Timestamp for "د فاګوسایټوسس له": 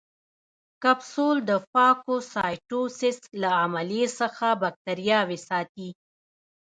1.49-3.49